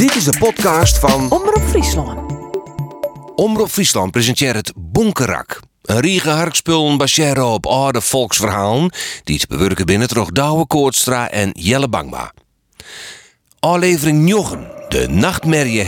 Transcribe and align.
Dit 0.00 0.14
is 0.14 0.24
de 0.24 0.38
podcast 0.38 0.98
van 0.98 1.30
Omroep 1.30 1.62
Friesland. 1.68 2.32
Omroep 3.34 3.68
Friesland 3.68 4.10
presenteert 4.10 4.56
het 4.56 4.72
Bonkerak. 4.76 5.60
Een 5.82 6.00
riege 6.00 6.30
harkspullen 6.30 6.96
baseren 6.96 7.46
op 7.46 7.66
oude 7.66 8.00
volksverhalen 8.00 8.92
die 9.24 9.38
te 9.38 9.46
bewerken 9.46 9.86
binnen 9.86 10.08
toch 10.08 10.30
Douwe 10.30 10.66
Koortstra 10.66 11.30
en 11.30 11.50
Jelle 11.52 11.88
Bangma. 11.88 12.32
Aflevering 13.58 14.22
9, 14.22 14.70
de 14.88 15.08
Nachtmerrie 15.08 15.84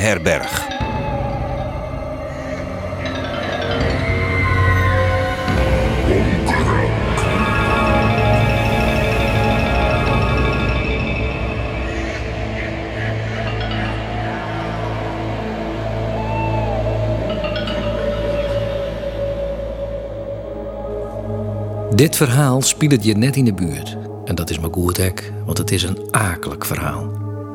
Dit 21.94 22.16
verhaal 22.16 22.62
speelt 22.62 23.04
je 23.04 23.16
net 23.16 23.36
in 23.36 23.44
de 23.44 23.54
buurt. 23.54 23.96
En 24.24 24.34
dat 24.34 24.50
is 24.50 24.58
maar 24.58 24.72
goed 24.72 24.96
hek, 24.96 25.32
want 25.44 25.58
het 25.58 25.70
is 25.70 25.82
een 25.82 25.98
akelig 26.10 26.66
verhaal. 26.66 27.10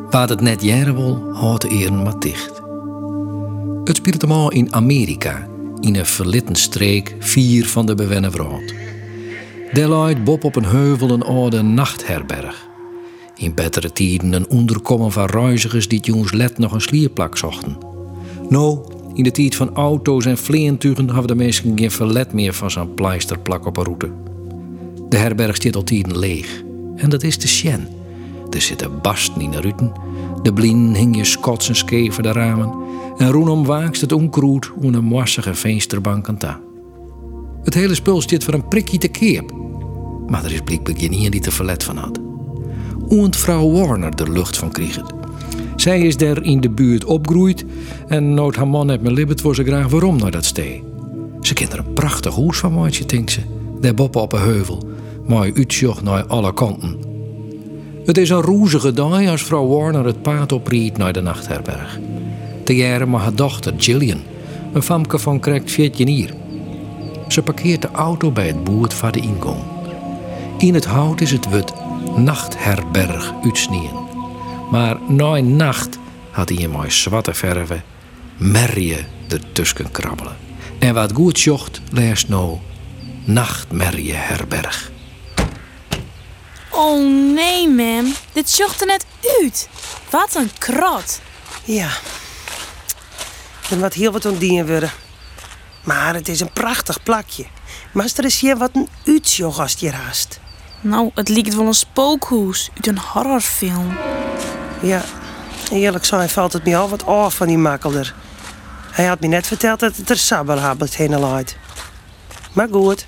Waar 0.10 0.30
het 0.30 0.42
net 0.42 0.64
jaren 0.64 0.96
wil, 0.96 1.30
houdt 1.34 1.62
de 1.62 1.92
maar 1.92 2.20
dicht. 2.20 2.62
Het 3.84 3.96
speelt 3.96 4.22
hem 4.22 4.32
al 4.32 4.52
in 4.52 4.74
Amerika, 4.74 5.48
in 5.80 5.96
een 5.96 6.06
verlitten 6.06 6.56
streek, 6.56 7.16
vier 7.20 7.68
van 7.68 7.86
de 7.86 7.96
bewennen 7.96 8.32
vrood. 8.32 8.74
Daar 9.74 9.88
luidt 9.88 10.24
Bob 10.24 10.44
op 10.44 10.56
een 10.56 10.66
heuvel 10.66 11.10
een 11.10 11.24
oude 11.24 11.62
nachtherberg. 11.62 12.68
In 13.36 13.54
betere 13.54 13.92
tijden 13.92 14.34
een 14.34 14.50
onderkomen 14.50 15.12
van 15.12 15.26
reizigers 15.26 15.88
die 15.88 16.00
jongens 16.00 16.32
let 16.32 16.58
nog 16.58 16.72
een 16.72 16.82
slierplak 16.82 17.38
zochten. 17.38 17.78
Nou, 18.50 18.80
in 19.14 19.24
de 19.24 19.32
tijd 19.32 19.56
van 19.56 19.76
auto's 19.76 20.26
en 20.26 20.38
vleentuigen 20.38 21.10
hadden 21.10 21.38
de 21.38 21.44
mensen 21.44 21.78
geen 21.78 21.92
verlet 21.92 22.34
meer 22.34 22.54
van 22.54 22.72
zo'n 22.72 22.94
pleisterplak 22.94 23.66
op 23.66 23.78
een 23.78 23.84
route. 23.84 24.27
De 25.10 25.18
herberg 25.18 25.56
staat 25.56 25.76
al 25.76 25.84
tijden 25.84 26.18
leeg. 26.18 26.64
En 26.96 27.10
dat 27.10 27.24
is 27.24 27.38
de 27.38 27.48
Sjen. 27.48 27.88
Er 28.50 28.62
zitten 28.62 29.02
barsten 29.02 29.42
in 29.42 29.52
de 29.52 29.62
ruten. 29.62 29.92
De 30.42 30.54
blien 30.54 30.96
hing 30.96 31.16
je 31.16 31.38
en 31.68 31.76
skeven 31.76 32.24
de 32.24 32.32
ramen. 32.32 32.74
En 33.18 33.32
roenom 33.32 33.66
waakst 33.66 34.02
het 34.02 34.12
onkroet 34.12 34.72
hoe 34.80 34.94
een 34.94 35.04
mossige 35.04 35.54
vensterbank 35.54 36.28
aan 36.28 36.38
ta. 36.38 36.60
Het 37.64 37.74
hele 37.74 37.96
spul 37.96 38.22
staat 38.22 38.44
voor 38.44 38.54
een 38.54 38.68
prikje 38.68 38.98
te 38.98 39.08
keep. 39.08 39.52
Maar 40.28 40.46
er 40.46 40.54
is 40.54 40.62
blijkbaar 40.62 40.96
geen 40.98 41.32
die 41.32 41.46
er 41.46 41.52
verlet 41.52 41.84
van 41.84 41.98
had. 41.98 42.20
Oent 43.10 43.36
vrouw 43.36 43.72
Warner 43.72 44.16
de 44.16 44.32
lucht 44.32 44.58
van 44.58 44.72
kreeg. 44.72 45.02
Zij 45.76 46.02
is 46.02 46.18
daar 46.18 46.44
in 46.44 46.62
de 46.62 46.70
buurt 46.70 47.06
opgroeid 47.06 47.66
en 48.08 48.34
nooit 48.34 48.56
haar 48.56 48.68
man 48.68 48.90
heeft 48.90 49.02
me 49.02 49.12
libbet 49.12 49.42
voor 49.42 49.56
ze 49.56 49.64
graag 49.64 49.88
waarom 49.88 50.18
naar 50.18 50.32
dat 50.32 50.46
stee. 50.46 50.84
Ze 51.42 51.54
kent 51.54 51.74
er 51.74 51.80
een 51.80 51.94
prachtig 51.94 52.34
hoes 52.34 52.58
van 52.58 52.74
maatje, 52.74 53.06
denkt 53.06 53.32
ze. 53.32 53.42
Daar 53.82 53.94
boppen 53.94 54.22
op 54.22 54.34
een 54.34 54.40
heuvel, 54.40 54.84
mooi 55.28 55.54
uitzicht 55.56 56.02
naar 56.02 56.26
alle 56.26 56.54
kanten. 56.54 56.98
Het 58.06 58.18
is 58.18 58.30
een 58.30 58.42
roezige 58.42 58.94
dag 58.94 59.28
als 59.28 59.44
vrouw 59.44 59.68
Warner 59.68 60.06
het 60.06 60.22
paard 60.22 60.52
opriet 60.52 60.98
naar 60.98 61.14
de 61.14 61.22
nachtherberg. 61.22 62.00
Te 62.64 62.76
jaren 62.76 63.10
maar 63.10 63.22
haar 63.22 63.36
dochter 63.36 63.74
Gillian, 63.78 64.22
een 64.74 64.82
famke 64.82 65.20
van 65.20 65.42
correct 65.42 65.72
14 65.72 66.08
hier. 66.08 66.34
Ze 67.28 67.42
parkeert 67.42 67.82
de 67.82 67.92
auto 67.92 68.32
bij 68.32 68.48
het 68.48 68.64
boert 68.64 68.94
van 68.94 69.12
de 69.12 69.20
ingang. 69.20 69.64
In 70.58 70.74
het 70.74 70.86
hout 70.86 71.22
is 71.22 71.32
het 71.32 71.50
wit 71.50 71.74
nachtherberg 72.16 73.34
uitsnien. 73.44 73.90
Maar 74.72 74.98
na 75.08 75.40
nacht 75.40 76.00
had 76.32 76.50
hij 76.50 76.64
een 76.64 76.70
mooi 76.70 76.92
zwarte 76.92 77.34
verven 77.34 77.84
merrie 78.38 78.96
ertussen 79.28 79.92
krabbelen. 79.92 80.36
En 80.80 80.94
wat 80.94 81.14
goed 81.14 81.40
zocht, 81.40 81.82
leest 81.92 82.30
nou 82.30 82.58
Nachtmerrie 83.28 84.14
Herberg. 84.14 84.92
Oh 86.70 87.00
nee, 87.34 87.70
ma'am. 87.70 88.14
Dit 88.34 88.50
zocht 88.50 88.82
er 88.82 88.88
net 88.88 89.06
uit. 89.42 89.70
Wat 90.10 90.36
een 90.36 90.52
krot. 90.58 91.22
Ja. 91.64 91.90
Er 93.70 93.78
moet 93.78 93.94
heel 93.94 94.12
wat 94.12 94.26
ontdienen 94.26 94.68
worden. 94.68 94.92
Maar 95.84 96.14
het 96.14 96.28
is 96.28 96.40
een 96.40 96.52
prachtig 96.52 97.04
plakje. 97.04 97.46
Maar 97.94 98.10
er 98.16 98.26
is 98.26 98.40
hier 98.40 98.58
wat 98.58 98.70
een 98.74 98.90
uitjoch 99.06 99.60
als 99.60 99.76
je 99.78 99.92
haast. 99.92 100.40
Nou, 100.82 101.12
het 101.14 101.30
lijkt 101.30 101.56
wel 101.56 101.66
een 101.66 101.74
spookhoes 101.74 102.70
uit 102.76 102.88
een 102.88 103.00
horrorfilm. 103.00 103.98
Ja, 104.82 105.04
eerlijk 105.72 106.06
zijn 106.06 106.30
valt 106.30 106.54
het 106.54 106.66
me 106.66 106.78
al 106.78 106.90
wat 106.90 107.06
af 107.06 107.36
van 107.36 107.48
die 107.48 107.58
makkelder. 107.58 108.14
Hij 108.92 109.06
had 109.06 109.20
me 109.20 109.28
net 109.28 109.48
verteld 109.48 109.80
dat 109.80 109.96
het 109.96 110.10
er 110.10 110.18
sabbelhabelt 110.18 110.96
heen 110.96 111.20
luidt. 111.20 111.58
Maar 112.54 112.68
goed, 112.72 113.08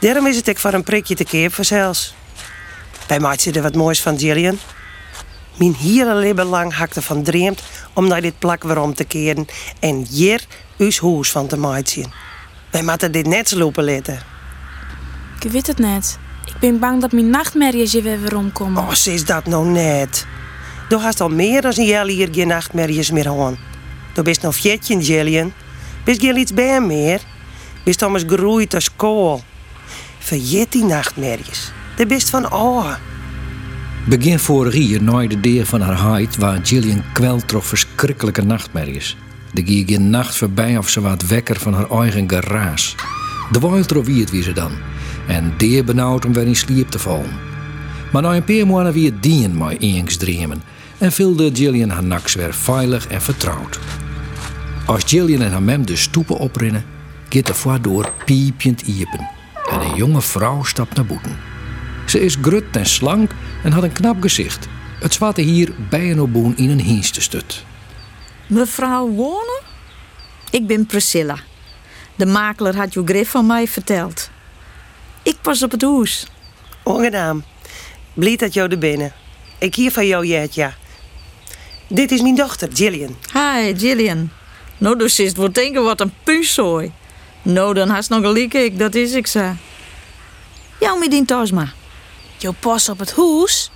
daarom 0.00 0.26
is 0.26 0.36
het 0.36 0.48
ik 0.48 0.58
voor 0.58 0.72
een 0.72 0.82
prikje 0.82 1.14
te 1.14 1.24
keer 1.24 1.50
voor 1.50 1.64
zelfs. 1.64 2.14
Bij 3.06 3.36
zit 3.36 3.56
er 3.56 3.62
wat 3.62 3.74
moois 3.74 4.02
van 4.02 4.18
Gillian. 4.18 4.58
Mijn 5.54 5.74
hele 5.74 6.14
leven 6.14 6.44
lang 6.44 6.74
hakte 6.74 7.02
van 7.02 7.22
dreamt 7.22 7.62
om 7.92 8.08
naar 8.08 8.20
dit 8.20 8.38
plak 8.38 8.62
weer 8.62 8.80
om 8.80 8.94
te 8.94 9.04
keren 9.04 9.46
en 9.80 10.06
hier 10.10 10.44
uw 10.78 10.90
huis 11.00 11.30
van 11.30 11.46
te 11.46 11.56
maken. 11.56 12.12
Wij 12.70 12.82
moeten 12.82 13.12
dit 13.12 13.26
net 13.26 13.48
slopen 13.48 13.84
laten. 13.84 14.20
Ik 15.40 15.50
weet 15.50 15.66
het 15.66 15.78
net. 15.78 16.18
Ik 16.46 16.58
ben 16.60 16.78
bang 16.78 17.00
dat 17.00 17.12
mijn 17.12 17.30
nachtmerries 17.30 17.92
je 17.92 18.02
weer 18.02 18.36
omkomen. 18.36 18.82
Oh, 18.82 18.90
ze 18.90 19.12
is 19.12 19.24
dat 19.24 19.46
nou 19.46 19.66
net. 19.66 20.26
Du 20.88 20.96
hast 20.96 21.20
al 21.20 21.28
meer 21.28 21.60
dan 21.60 21.72
een 21.76 21.84
jaar 21.84 22.06
hier 22.06 22.28
geen 22.32 22.46
nachtmerries 22.46 23.10
meer 23.10 23.28
aan. 23.28 23.58
Du 24.14 24.22
bist 24.22 24.42
nog 24.42 24.54
fjetje, 24.54 25.02
Gillian. 25.02 25.52
Bist 26.04 26.20
geen 26.20 26.36
iets 26.36 26.54
bij 26.54 26.80
meer. 26.80 27.20
Bist 27.84 28.02
allemaal 28.02 28.22
geroeid 28.26 28.74
als 28.74 28.96
kool. 28.96 29.42
Vergeet 30.28 30.72
die 30.72 30.84
nachtmerries. 30.84 31.72
De 31.96 32.06
bist 32.06 32.30
van 32.30 32.52
oh. 32.52 32.92
Begin 34.06 34.38
vorig 34.38 34.74
jaar 34.74 35.02
nooit 35.02 35.30
de 35.30 35.40
deur 35.40 35.66
van 35.66 35.80
haar 35.80 35.94
huid 35.94 36.36
waar 36.36 36.60
Gillian 36.62 37.02
kwelt 37.12 37.48
door 37.48 37.62
verschrikkelijke 37.62 38.42
nachtmerries. 38.42 39.16
De 39.52 39.64
ging 39.64 39.88
geen 39.88 40.10
nacht 40.10 40.36
voorbij 40.36 40.78
of 40.78 40.88
ze 40.88 41.00
wat 41.00 41.26
wekker 41.26 41.60
van 41.60 41.74
haar 41.74 41.90
eigen 41.90 42.28
geraas. 42.28 42.94
De 43.52 43.58
wild 43.58 44.06
wierd 44.06 44.30
wie 44.30 44.42
ze 44.42 44.52
dan. 44.52 44.70
En 45.28 45.54
deer 45.56 45.84
benauwd 45.84 46.24
om 46.24 46.32
weer 46.32 46.46
in 46.46 46.56
sliep 46.56 46.88
te 46.88 46.98
vallen. 46.98 47.38
Maar 48.12 48.22
na 48.22 48.34
een 48.34 48.44
paar 48.44 48.66
maanden 48.66 48.92
weer 48.92 49.12
dien 49.20 49.58
mij 49.58 49.76
eens 49.78 50.18
en 50.98 51.12
vulde 51.12 51.50
Gillian 51.54 51.90
haar 51.90 52.04
naks 52.04 52.34
weer 52.34 52.54
veilig 52.54 53.06
en 53.06 53.22
vertrouwd. 53.22 53.78
Als 54.86 55.02
Gillian 55.06 55.42
en 55.42 55.50
haar 55.50 55.62
mem 55.62 55.86
de 55.86 55.96
stoepen 55.96 56.38
oprinnen, 56.38 56.84
gaat 57.28 57.46
de 57.46 57.54
voordoor 57.54 58.12
piepjend 58.24 58.80
iepen 58.80 59.36
en 59.70 59.80
een 59.80 59.94
jonge 59.94 60.22
vrouw 60.22 60.62
stapt 60.62 60.96
naar 60.96 61.06
boeten. 61.06 61.38
Ze 62.06 62.20
is 62.20 62.36
grut 62.40 62.76
en 62.76 62.86
slank 62.86 63.30
en 63.62 63.72
had 63.72 63.82
een 63.82 63.92
knap 63.92 64.22
gezicht. 64.22 64.68
Het 65.00 65.14
zwarte 65.14 65.40
hier 65.40 65.72
bij 65.88 66.10
een 66.10 66.20
oboen 66.20 66.56
in 66.56 66.70
een 66.70 66.80
hienste 66.80 67.20
stut. 67.20 67.64
Mevrouw 68.46 69.14
Warner? 69.14 69.62
Ik 70.50 70.66
ben 70.66 70.86
Priscilla. 70.86 71.38
De 72.14 72.26
makelaar 72.26 72.76
had 72.76 72.94
je 72.94 73.02
grif 73.04 73.30
van 73.30 73.46
mij 73.46 73.66
verteld. 73.68 74.30
Ik 75.22 75.36
pas 75.42 75.62
op 75.62 75.70
het 75.70 75.82
hoes. 75.82 76.26
Ongedaan. 76.82 77.44
Blij 78.14 78.36
dat 78.36 78.54
jou 78.54 78.70
er 78.70 78.78
binnen. 78.78 79.12
Ik 79.58 79.74
hier 79.74 79.90
van 79.90 80.06
jou 80.06 80.26
ja. 80.26 80.74
Dit 81.88 82.10
is 82.10 82.20
mijn 82.20 82.34
dochter, 82.34 82.68
Gillian. 82.72 83.16
Hi, 83.32 83.74
Gillian. 83.76 84.30
Nou, 84.78 84.98
dus 84.98 85.20
is 85.20 85.28
het 85.28 85.36
wordt 85.36 85.54
denken 85.54 85.84
wat 85.84 86.00
een 86.00 86.12
puuszooi. 86.24 86.92
Nou, 87.48 87.74
dan 87.74 87.88
haast 87.88 88.10
nog 88.10 88.20
gelijk 88.20 88.54
ik, 88.54 88.78
dat 88.78 88.94
is 88.94 89.12
ik 89.12 89.26
zo. 89.26 89.54
Jou 90.80 90.98
met 90.98 91.10
die 91.10 91.52
maar. 91.52 91.74
Je 92.36 92.52
pas 92.52 92.88
op 92.88 92.98
het 92.98 93.10
hoes? 93.10 93.70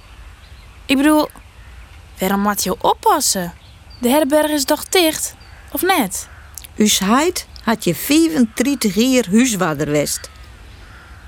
Ik 0.86 0.96
bedoel, 0.96 1.28
waarom 2.18 2.40
moet 2.40 2.62
je 2.62 2.76
oppassen? 2.80 3.52
De 4.00 4.08
herberg 4.08 4.50
is 4.50 4.64
toch 4.64 4.84
dicht, 4.84 5.34
of 5.72 5.82
net? 5.82 6.28
Us 6.76 6.98
heid 6.98 7.46
had 7.64 7.84
je 7.84 7.94
35 7.94 8.94
jaar 8.94 9.26
huiswaarder 9.30 9.90
west. 9.90 10.30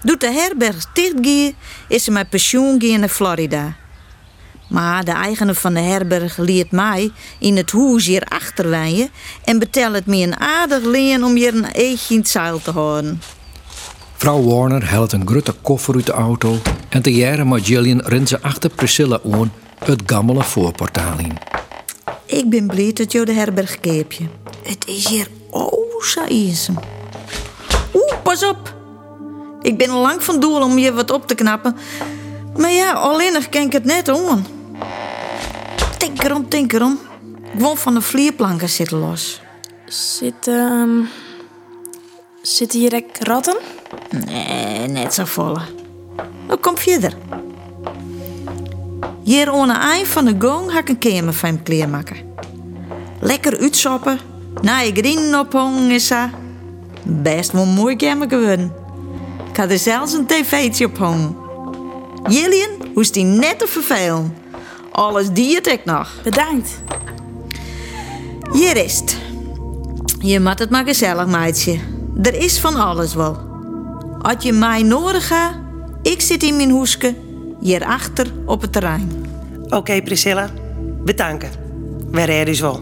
Doet 0.03 0.21
de 0.21 0.33
herberg 0.33 0.93
dichtgaan, 0.93 1.55
is 1.89 2.05
ze 2.05 2.11
met 2.11 2.29
pensioen 2.29 2.83
gaan 2.83 3.01
naar 3.01 3.09
Florida. 3.09 3.77
Maar 4.67 5.05
de 5.05 5.11
eigenaar 5.11 5.55
van 5.55 5.75
de 5.75 5.81
herberg 5.81 6.37
leert 6.37 6.71
mij 6.71 7.11
in 7.39 7.57
het 7.57 7.73
huis 7.73 8.07
hier 8.07 8.23
achterwijnen 8.29 9.09
en 9.45 9.59
betelt 9.59 9.95
het 9.95 10.07
me 10.07 10.17
een 10.17 10.41
aardig 10.41 10.85
leen 10.85 11.25
om 11.25 11.35
hier 11.35 11.55
een 11.55 11.67
eetje 11.73 12.15
in 12.15 12.21
het 12.21 12.29
zeil 12.29 12.61
te 12.63 12.71
houden. 12.71 13.21
Vrouw 14.17 14.43
Warner 14.43 14.91
helpt 14.91 15.13
een 15.13 15.27
grote 15.27 15.55
koffer 15.63 15.95
uit 15.95 16.07
de 16.07 16.13
auto 16.13 16.59
en 16.89 17.03
te 17.03 17.15
jaren 17.15 17.49
met 17.49 17.69
rent 18.05 18.29
ze 18.29 18.43
achter 18.43 18.71
Priscilla 18.71 19.21
aan 19.33 19.53
het 19.85 20.03
gammele 20.07 20.43
voorportaal 20.43 21.19
in. 21.19 21.39
Ik 22.27 22.51
ben 22.51 22.67
blij 22.67 22.93
dat 22.93 23.13
je 23.13 23.25
de 23.25 23.33
herberg 23.33 23.81
keepje. 23.81 24.25
Het 24.63 24.87
is 24.87 25.09
hier 25.09 25.29
oh 25.51 26.03
zo 26.03 26.25
eenzaam. 26.25 26.79
Oeh, 27.95 28.23
pas 28.23 28.45
op! 28.45 28.75
Ik 29.63 29.79
ben 29.79 29.91
lang 29.91 30.23
van 30.23 30.41
doel 30.41 30.63
om 30.63 30.79
je 30.79 30.93
wat 30.93 31.11
op 31.11 31.27
te 31.27 31.35
knappen. 31.35 31.77
Maar 32.57 32.71
ja, 32.71 32.93
alleenig 32.93 33.49
ken 33.49 33.63
ik 33.63 33.73
het 33.73 33.85
net 33.85 34.09
om. 34.09 34.45
Tinker 35.99 36.35
om, 36.35 36.49
tinker 36.49 36.83
om. 36.83 36.99
Gewoon 37.53 37.77
van 37.77 37.95
de 37.95 38.01
vlierplanken 38.01 38.69
zitten 38.69 38.99
los. 38.99 39.41
Zit, 39.87 40.49
ehm 40.49 41.01
Zitten 42.47 42.81
hier 42.81 42.95
ook 42.95 43.17
ratten? 43.19 43.57
Nee, 44.27 44.89
net 44.89 45.15
zo 45.15 45.25
volle. 45.25 45.61
Nou, 46.47 46.61
kom 46.61 46.79
verder. 46.79 47.17
Hier 49.23 49.51
aan 49.53 49.69
de 49.69 49.75
eind 49.75 50.09
van 50.09 50.25
de 50.25 50.35
gong 50.39 50.71
ga 50.71 50.79
ik 50.79 50.89
een 50.89 50.99
kamer 50.99 51.33
van 51.33 51.63
kleermaken. 51.63 52.17
Lekker 53.21 53.59
uitsoppen, 53.59 54.19
na 54.61 54.79
je 54.79 54.93
grienen 54.93 55.41
ophangen 55.41 55.91
is 55.91 56.09
dat. 56.09 56.29
Best 57.03 57.53
wel 57.53 57.63
een 57.63 57.69
mooi 57.69 57.97
kamer 57.97 58.29
geworden. 58.29 58.73
Ik 59.51 59.57
had 59.57 59.71
er 59.71 59.79
zelfs 59.79 60.13
een 60.13 60.27
tv'tje 60.27 60.87
op 60.87 60.99
hangen. 60.99 61.37
Jillian 62.29 62.71
hoest 62.95 63.15
die 63.15 63.25
net 63.25 63.59
te 63.59 63.67
vervelen. 63.67 64.35
Alles 64.95 65.31
diert 65.31 65.67
ik 65.67 65.85
nog. 65.85 66.11
Bedankt. 66.23 66.83
Hier 68.53 68.77
is 68.77 69.01
het. 69.01 69.17
Je 70.19 70.41
moet 70.41 70.59
het 70.59 70.71
maar 70.71 70.85
gezellig, 70.85 71.27
meidje. 71.27 71.79
Er 72.23 72.35
is 72.35 72.59
van 72.59 72.75
alles 72.75 73.15
wel. 73.15 73.37
Als 74.23 74.45
je 74.45 74.53
mij 74.53 74.83
nodig 74.83 75.27
gaat, 75.27 75.55
ik 76.03 76.21
zit 76.21 76.43
in 76.43 76.57
mijn 76.57 76.71
hoeske, 76.71 77.15
hierachter 77.61 78.33
op 78.47 78.61
het 78.61 78.73
terrein. 78.73 79.27
Oké, 79.69 80.03
Priscilla. 80.03 80.51
Bedanken. 81.05 81.51
We 82.11 82.23
redden 82.23 82.47
dus 82.47 82.61
wel. 82.61 82.81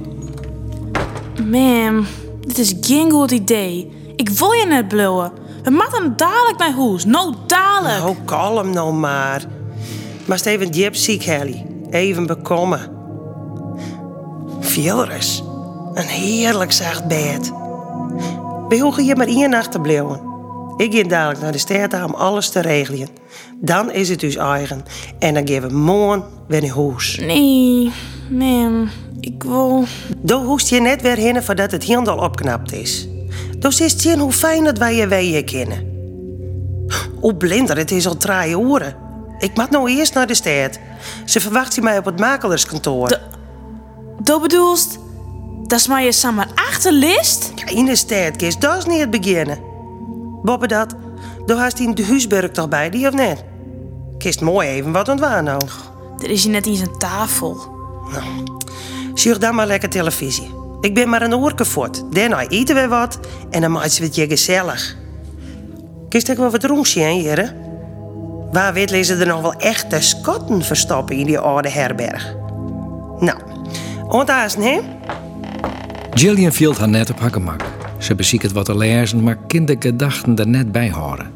Mam, 1.45 2.07
dit 2.41 2.59
is 2.59 2.75
geen 2.81 3.11
goed 3.11 3.31
idee. 3.31 3.93
Ik 4.17 4.29
wil 4.29 4.53
je 4.53 4.67
net 4.67 4.89
bluwen. 4.89 5.33
We 5.63 5.71
moeten 5.71 6.17
dadelijk 6.17 6.59
naar 6.59 6.73
huis. 6.73 7.05
Nou, 7.05 7.35
dadelijk. 7.47 8.09
Oh, 8.09 8.17
kalm 8.25 8.71
nou 8.71 8.93
maar. 8.93 9.45
Maar 10.25 10.41
even 10.45 10.73
diep 10.73 10.95
ziek, 10.95 11.23
Helly. 11.23 11.72
Even 11.93 12.27
bekomen. 12.27 12.91
Vielres. 14.61 15.43
Een 15.95 16.07
heerlijk 16.07 16.73
zacht 16.73 17.07
bed. 17.09 17.53
We 18.69 18.79
hoeven 18.79 19.03
hier 19.03 19.17
maar 19.17 19.27
één 19.27 19.51
nacht 19.51 19.73
te 19.73 19.81
blijven. 19.81 20.21
Ik 20.77 20.95
ga 20.95 21.09
dadelijk 21.09 21.41
naar 21.41 21.53
de 21.53 21.59
stad 21.59 22.05
om 22.05 22.15
alles 22.15 22.49
te 22.49 22.61
regelen. 22.61 23.09
Dan 23.61 23.93
is 23.93 24.09
het 24.09 24.21
dus 24.21 24.37
eigen. 24.37 24.85
En 25.19 25.35
dan 25.35 25.49
gaan 25.49 25.69
we 25.69 25.75
morgen 25.75 26.25
weer 26.49 26.63
naar 26.63 26.77
huis. 26.77 27.19
Nee, 27.21 27.93
mam. 28.31 28.89
Ik 29.21 29.43
wil... 29.43 29.85
Dan 30.19 30.45
hoest 30.45 30.69
je 30.69 30.81
net 30.81 31.03
weer 31.03 31.17
heen 31.17 31.43
voordat 31.43 31.71
het 31.71 31.85
helemaal 31.85 32.19
opknapt 32.19 32.73
is. 32.73 33.09
Dus 33.59 33.81
is 33.81 33.93
het 33.93 34.01
zien 34.01 34.19
hoe 34.19 34.33
fijn 34.33 34.65
dat 34.65 34.79
wij 34.79 34.97
je 34.97 35.09
weeën 35.09 35.45
kennen. 35.45 35.91
O, 37.21 37.33
blinder, 37.33 37.77
het 37.77 37.91
is 37.91 38.07
al 38.07 38.17
drie 38.17 38.59
uur. 38.59 38.97
Ik 39.43 39.57
moet 39.57 39.71
nou 39.71 39.91
eerst 39.91 40.15
naar 40.15 40.27
de 40.27 40.35
stad. 40.35 40.79
Ze 41.25 41.41
verwacht 41.41 41.81
mij 41.81 41.99
op 41.99 42.05
het 42.05 42.19
makelaarskantoor. 42.19 43.19
Dat 44.19 44.43
bedoelst... 44.43 44.99
Dat 45.63 45.81
is 45.81 45.87
maar 45.87 46.03
je 46.03 46.13
samen 46.13 46.49
achterlist? 46.55 47.53
Ja, 47.55 47.67
in 47.67 47.85
de 47.85 47.97
stad, 47.97 48.37
Kist, 48.37 48.61
dat 48.61 48.77
is 48.77 48.85
niet 48.85 49.01
het 49.01 49.11
beginnen. 49.11 49.59
Bobbe 50.43 50.67
dat, 50.67 50.95
daar 51.47 51.57
haast 51.57 51.79
hij 51.79 51.95
de 51.95 52.07
huisburg 52.07 52.51
toch 52.51 52.69
bij, 52.69 52.91
die 52.91 53.07
of 53.07 53.15
net? 53.15 53.45
Kist 54.19 54.41
mooi 54.41 54.69
even 54.69 54.93
wat 54.93 55.09
ontwaan 55.09 55.45
nou. 55.45 55.61
Er 56.19 56.31
is 56.31 56.43
hier 56.43 56.53
net 56.53 56.67
eens 56.67 56.81
een 56.81 56.99
tafel. 56.99 57.57
Zie 59.15 59.39
dan 59.39 59.55
maar 59.55 59.67
lekker 59.67 59.89
televisie. 59.89 60.55
Ik 60.81 60.95
ben 60.95 61.09
maar 61.09 61.23
een 61.23 61.35
oorke 61.35 61.65
voort. 61.65 62.13
Daarna 62.13 62.49
eten 62.49 62.75
we 62.75 62.89
wat 62.89 63.19
en 63.51 63.61
dan 63.61 63.71
maken 63.71 63.99
we 63.99 64.05
het 64.05 64.15
je 64.15 64.27
gezellig. 64.27 64.97
Kist 66.09 66.29
ik 66.29 66.37
wel 66.37 66.51
wat 66.51 66.65
roemsje, 66.65 67.01
hè, 67.01 67.13
heren? 67.13 67.62
Waar 68.53 68.73
weet 68.73 68.91
lezen 68.91 69.21
er 69.21 69.27
nog 69.27 69.41
wel 69.41 69.55
echte 69.55 70.01
skotten 70.01 70.63
verstoppen 70.63 71.17
in 71.17 71.27
die 71.27 71.39
oude 71.39 71.71
herberg? 71.71 72.35
Nou, 73.19 73.39
onthaast, 74.09 74.59
nee? 74.59 74.81
Gillian 76.11 76.53
viel 76.53 76.75
haar 76.75 76.89
net 76.89 77.11
op 77.11 77.21
haar 77.21 77.33
gemak. 77.33 77.65
Ze 77.99 78.15
beziekt 78.15 78.53
wat 78.53 78.65
te 78.65 78.77
lezen, 78.77 79.23
maar 79.23 79.39
kindergedachten 79.47 80.39
er 80.39 80.49
net 80.49 80.73
bij 80.73 80.91
horen. 80.91 81.31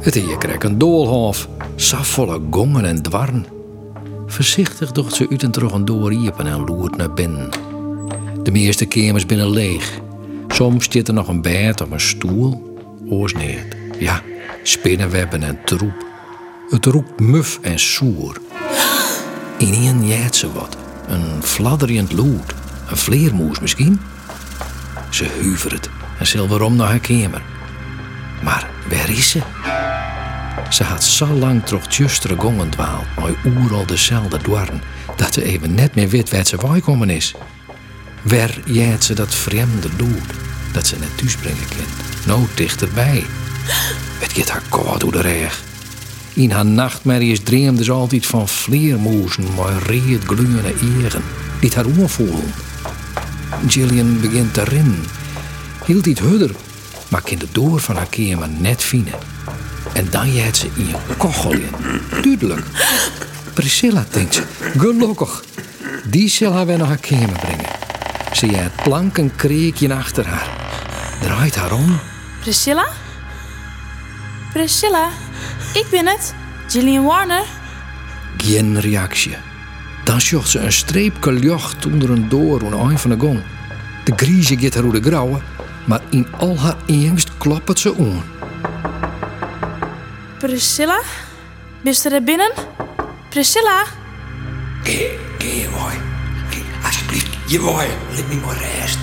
Het 0.00 0.14
hier 0.14 0.38
kreeg 0.38 0.62
een 0.62 0.78
doolhof, 0.78 1.48
saf 1.76 2.06
volle 2.06 2.40
gongen 2.50 2.84
en 2.84 3.02
dwarren. 3.02 3.46
Voorzichtig 4.26 4.92
docht 4.92 5.14
ze 5.14 5.26
uit 5.30 5.42
en 5.42 5.50
terug 5.50 5.72
een 5.72 6.32
en 6.36 6.64
loert 6.64 6.96
naar 6.96 7.12
binnen. 7.12 7.48
De 8.42 8.50
meeste 8.50 8.86
kamers 8.86 9.26
binnen 9.26 9.50
leeg. 9.50 10.00
Soms 10.48 10.86
zit 10.90 11.08
er 11.08 11.14
nog 11.14 11.28
een 11.28 11.42
bed 11.42 11.80
of 11.80 11.90
een 11.90 12.00
stoel. 12.00 12.76
Oors 13.08 13.34
niet. 13.34 13.81
Ja, 14.02 14.22
spinnenwebben 14.62 15.42
en 15.42 15.58
troep. 15.64 16.06
Het 16.70 16.84
roept 16.84 17.20
muf 17.20 17.58
en 17.60 17.78
soer. 17.78 18.36
In 19.58 19.72
een 19.72 20.06
jet 20.06 20.36
ze 20.36 20.52
wat. 20.52 20.76
Een 21.06 21.42
fladderend 21.42 22.12
lood. 22.12 22.54
Een 22.90 22.96
vleermoes 22.96 23.60
misschien? 23.60 24.00
Ze 25.10 25.26
huivert 25.40 25.90
en 26.18 26.26
zal 26.26 26.48
waarom 26.48 26.76
naar 26.76 26.88
haar 26.88 26.98
kamer. 26.98 27.42
Maar 28.42 28.70
waar 28.88 29.10
is 29.10 29.30
ze? 29.30 29.40
Ze 30.70 30.84
had 30.84 31.04
zo 31.04 31.26
lang 31.26 31.64
toch 31.64 31.92
justere 31.92 32.36
gongen 32.36 32.70
dwaald, 32.70 33.06
maar 33.20 33.32
oeral 33.44 33.86
dezelfde 33.86 34.38
dwarren, 34.38 34.82
dat 35.16 35.34
ze 35.34 35.44
even 35.44 35.74
net 35.74 35.94
meer 35.94 36.08
weet 36.08 36.30
waar 36.30 36.46
ze 36.46 36.56
bijkomen 36.56 37.10
is. 37.10 37.34
Waar 38.22 38.58
jaat 38.64 39.04
ze 39.04 39.14
dat 39.14 39.34
vreemde 39.34 39.88
dood, 39.96 40.32
dat 40.72 40.86
ze 40.86 40.98
net 40.98 41.18
thuis 41.18 41.36
brengen 41.36 41.68
kan? 41.68 41.86
Nou 42.26 42.46
dichterbij. 42.54 43.24
Het 44.18 44.32
gaat 44.32 44.50
haar 44.50 44.62
koud 44.68 45.00
door 45.00 45.12
de 45.12 45.20
reg. 45.20 45.62
In 46.34 46.50
haar 46.50 46.66
nachtmerries 46.66 47.40
dreamde 47.42 47.84
ze 47.84 47.92
altijd 47.92 48.26
van 48.26 48.48
vleermoezen 48.48 49.44
met 49.56 49.82
reed 49.86 50.24
gloeiende 50.24 50.74
egen, 50.74 51.22
die 51.60 51.70
haar 51.74 51.86
oorvoelen. 51.98 52.54
Gillian 53.68 54.20
begint 54.20 54.54
te 54.54 54.64
rennen. 54.64 55.04
Hield 55.84 56.06
iets 56.06 56.20
hudder, 56.20 56.50
maar 57.08 57.22
kan 57.22 57.38
de 57.38 57.46
door 57.52 57.80
van 57.80 57.96
haar 57.96 58.06
kamer 58.06 58.48
net 58.48 58.82
vinden. 58.82 59.14
En 59.92 60.06
dan 60.10 60.32
jaait 60.32 60.56
ze 60.56 60.68
in 60.74 60.86
een 60.86 61.16
kogel 61.16 61.52
in. 61.52 61.70
Duidelijk. 62.22 62.66
Priscilla, 63.52 64.04
denkt 64.10 64.34
ze. 64.34 64.42
Gelukkig. 64.78 65.44
Die 66.04 66.28
zal 66.28 66.52
haar 66.52 66.66
weer 66.66 66.78
naar 66.78 66.86
haar 66.86 66.96
kamer 66.96 67.38
brengen. 67.40 67.68
Ze 68.32 68.46
jaait 68.46 68.76
plank 68.82 69.18
een 69.18 69.36
kreekje 69.36 69.94
achter 69.94 70.26
haar. 70.26 70.50
Draait 71.20 71.54
haar 71.54 71.72
om. 71.72 72.00
Priscilla? 72.40 72.88
Priscilla? 74.52 75.08
Ik 75.74 75.86
ben 75.90 76.06
het. 76.06 76.34
Gillian 76.68 77.04
Warner. 77.04 77.44
Geen 78.36 78.80
reactie. 78.80 79.36
Dan 80.04 80.20
zocht 80.20 80.48
ze 80.48 80.58
een 80.58 80.72
streepje 80.72 81.32
lucht 81.32 81.86
onder 81.86 82.10
een 82.10 82.28
door 82.28 82.66
aan 82.66 82.90
een 82.90 82.98
van 82.98 83.10
de 83.10 83.18
gong. 83.18 83.42
De 84.04 84.12
griezen 84.16 84.58
gaat 84.58 84.74
haar 84.74 84.90
de 84.90 85.02
grauwe, 85.02 85.40
maar 85.84 86.00
in 86.10 86.26
al 86.38 86.58
haar 86.58 86.76
angst 86.86 87.30
klopt 87.38 87.68
het 87.68 87.78
ze 87.78 87.94
aan. 87.98 88.24
Priscilla? 90.38 91.00
Bist 91.82 92.04
er 92.04 92.12
er 92.12 92.24
binnen? 92.24 92.52
Priscilla? 93.28 93.84
Ge, 94.82 95.18
ge 95.38 95.60
je 95.60 95.68
mooi. 95.68 95.94
Ge, 96.50 96.62
alsjeblieft, 96.84 97.28
je 97.46 97.58
mooi. 97.58 97.86
Laat 98.16 98.28
me 98.28 98.40
maar 98.46 98.56
rest. 98.56 98.98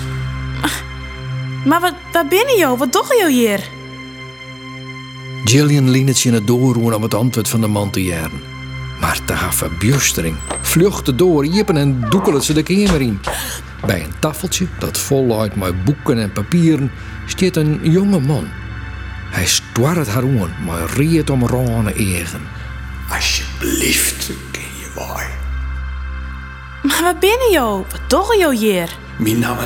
Maar 1.64 1.80
wat, 1.80 1.94
waar 2.12 2.26
ben 2.26 2.56
je? 2.56 2.76
Wat 2.76 2.92
doe 2.92 3.16
je 3.18 3.30
hier? 3.30 3.79
Gillian 5.44 5.90
leent 5.90 6.16
zich 6.16 6.24
in 6.24 6.34
het 6.34 6.46
doorroen 6.46 6.94
om 6.94 7.02
het 7.02 7.14
antwoord 7.14 7.48
van 7.48 7.60
de 7.60 7.66
man 7.66 7.90
te 7.90 8.02
jaren. 8.02 8.40
Maar 9.00 9.24
te 9.24 9.32
haar 9.32 9.54
verbjustering 9.54 10.36
vluchtte 10.60 11.14
door, 11.14 11.46
jeppen 11.46 11.76
en 11.76 12.06
doekelen 12.08 12.42
ze 12.42 12.52
de 12.52 12.62
kamer 12.62 13.00
in. 13.00 13.20
Bij 13.86 14.02
een 14.02 14.12
tafeltje 14.18 14.66
dat 14.78 14.98
vol 14.98 15.40
uit 15.40 15.56
met 15.56 15.84
boeken 15.84 16.18
en 16.18 16.32
papieren 16.32 16.90
staat 17.26 17.56
een 17.56 17.78
jonge 17.82 18.20
man. 18.20 18.48
Hij 19.30 19.46
stwarret 19.46 20.08
haar 20.08 20.22
aan, 20.22 20.54
maar 20.66 20.90
reed 20.94 21.30
om 21.30 21.46
rane 21.46 21.94
egen. 21.94 22.40
Alsjeblieft, 23.08 24.26
je 24.26 24.90
mooi. 24.94 25.24
Maar 26.82 27.02
waar 27.02 27.18
ben 27.18 27.50
je? 27.50 27.82
Wat 27.90 28.00
doe 28.08 28.36
je 28.38 28.56
hier? 28.56 28.96
Mijn 29.18 29.38
naam, 29.38 29.58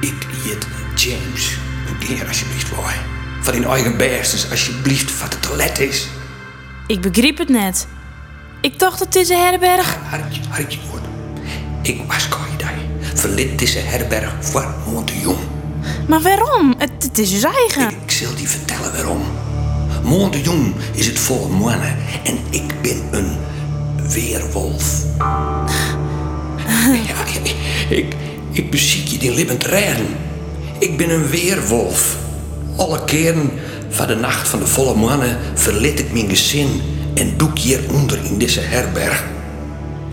ik 0.00 0.26
heet 0.42 0.66
James. 0.94 1.56
Je 1.98 2.26
alsjeblieft 2.26 2.76
mooi. 2.76 3.11
Van 3.42 3.54
in 3.54 3.64
eigen 3.64 3.96
beestens, 3.96 4.50
alsjeblieft, 4.50 5.20
wat 5.20 5.32
het 5.32 5.42
toilet 5.42 5.78
is. 5.78 6.08
Ik 6.86 7.00
begreep 7.00 7.38
het 7.38 7.48
net. 7.48 7.86
Ik 8.60 8.78
dacht 8.78 8.98
dat 8.98 9.14
een 9.14 9.36
herberg... 9.36 9.96
Hartje, 10.10 10.40
hartje 10.48 10.78
woord. 10.90 11.02
Ik 11.82 12.02
was 12.06 12.28
kwijt. 12.28 12.50
Verlid 13.14 13.58
deze 13.58 13.78
herberg 13.78 14.34
voor 14.40 14.74
Monte 14.86 15.20
Jong. 15.20 15.38
Maar 16.08 16.20
waarom? 16.20 16.74
Het, 16.78 16.90
het 16.98 17.18
is 17.18 17.44
uw 17.44 17.50
eigen. 17.50 17.96
Ik 18.04 18.10
zal 18.10 18.30
je 18.36 18.48
vertellen 18.48 18.92
waarom. 18.92 19.22
Monte 20.02 20.40
Jong 20.40 20.74
is 20.92 21.06
het 21.06 21.18
vol 21.18 21.48
mannen 21.48 21.96
en 22.24 22.38
ik 22.50 22.74
ben 22.82 23.02
een 23.10 23.36
weerwolf. 24.08 25.04
ja, 27.08 27.24
ik, 27.42 27.54
ik, 27.88 28.14
ik 28.52 28.70
beziek 28.70 29.08
je 29.08 29.18
die 29.18 29.34
levend 29.34 29.64
redden. 29.64 30.06
Ik 30.78 30.96
ben 30.96 31.10
een 31.10 31.28
weerwolf. 31.28 32.16
Alle 32.76 33.04
keren 33.04 33.50
van 33.88 34.06
de 34.06 34.14
nacht 34.14 34.48
van 34.48 34.58
de 34.58 34.66
volle 34.66 34.94
mannen 34.94 35.38
verliet 35.54 35.98
ik 35.98 36.12
mijn 36.12 36.28
gezin 36.28 36.80
en 37.14 37.34
doe 37.36 37.48
ik 37.48 37.58
hieronder 37.58 38.18
in 38.24 38.38
deze 38.38 38.60
herberg. 38.60 39.24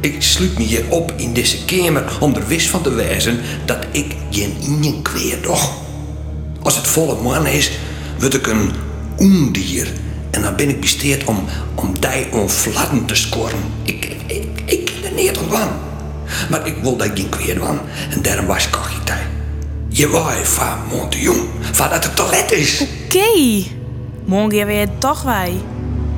Ik 0.02 0.16
sluit 0.22 0.58
me 0.58 0.64
hier 0.64 0.84
op 0.90 1.14
in 1.16 1.34
deze 1.34 1.66
kamer 1.66 2.04
om 2.20 2.36
er 2.36 2.48
wist 2.48 2.70
van 2.70 2.82
te 2.82 2.94
wijzen 2.94 3.40
dat 3.66 3.78
ik 3.92 4.16
geen 4.30 4.56
ingen 4.60 5.02
kweer 5.02 5.42
doch. 5.42 5.74
Als 6.62 6.76
het 6.76 6.88
volle 6.88 7.22
man 7.22 7.48
is, 7.48 7.72
word 8.20 8.34
ik 8.34 8.48
een 8.48 8.72
oendier. 9.20 9.88
En 10.30 10.42
dan 10.42 10.56
ben 10.56 10.70
ik 10.70 10.80
besteed 10.82 11.24
om, 11.24 11.46
om 11.76 11.94
die 12.00 12.32
onvlatten 12.32 13.06
te 13.06 13.16
scoren. 13.16 13.60
Ik, 13.84 14.06
ik, 14.06 14.18
ik, 14.26 14.62
ik 14.66 14.92
ken 15.02 15.16
niet 15.16 15.40
van. 15.50 15.70
Maar 16.50 16.68
ik 16.68 16.76
wil 16.82 16.96
dat 16.98 17.10
geen 17.14 17.30
kweer 17.30 17.58
van. 17.60 17.80
En 18.10 18.22
daarom 18.22 18.46
was 18.46 18.68
ik 18.68 18.76
ook. 18.76 18.90
Je 20.00 20.10
waai 20.10 20.46
van 20.46 20.78
Montjong, 20.92 21.40
van 21.62 21.90
dat 21.90 22.04
het 22.04 22.16
toilet 22.16 22.52
is. 22.52 22.82
Oké. 22.82 23.64
Morgen 24.26 24.58
gaan 24.58 24.68
we 24.68 24.74
je 24.74 24.88
toch 24.98 25.22
wij. 25.22 25.54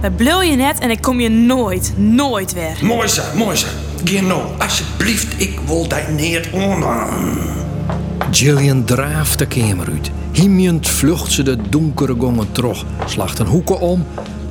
We 0.01 0.11
blul 0.11 0.41
je 0.41 0.55
net 0.55 0.79
en 0.79 0.89
ik 0.89 1.01
kom 1.01 1.19
je 1.19 1.29
nooit, 1.29 1.93
nooit 1.97 2.53
weer. 2.53 2.77
Mooi 2.81 3.07
zo, 3.07 3.21
mooi 3.35 3.57
zo. 3.57 3.67
Geen 4.03 4.27
nou, 4.27 4.41
alsjeblieft, 4.57 5.41
ik 5.41 5.59
wil 5.65 5.87
die 5.87 6.15
niet 6.15 6.49
onderaan. 6.51 7.37
Gillian 8.31 8.83
draaft 8.83 9.39
de 9.39 9.47
kamer 9.47 9.87
uit. 9.87 10.11
Himjend 10.31 10.89
vlucht 10.89 11.31
ze 11.31 11.43
de 11.43 11.57
donkere 11.69 12.15
gongen 12.17 12.51
terug, 12.51 12.85
slacht 13.05 13.39
een 13.39 13.47
hoeken 13.47 13.79
om 13.79 14.05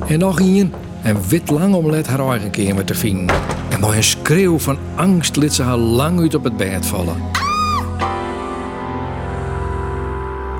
en 0.07 0.19
nog 0.19 0.39
een 0.39 0.73
en 1.01 1.17
wit 1.27 1.49
lang 1.49 1.73
om 1.73 1.89
let 1.89 2.07
haar 2.07 2.29
eigen 2.29 2.51
kamer 2.51 2.85
te 2.85 2.95
vinden. 2.95 3.35
En 3.69 3.79
bij 3.79 3.95
een 3.95 4.03
schreeuw 4.03 4.59
van 4.59 4.77
angst 4.95 5.35
liet 5.35 5.53
ze 5.53 5.63
haar 5.63 5.77
lang 5.77 6.19
uit 6.19 6.35
op 6.35 6.43
het 6.43 6.57
bed 6.57 6.85
vallen. 6.85 7.40